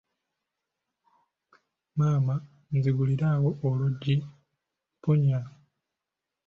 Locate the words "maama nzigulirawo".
1.97-3.49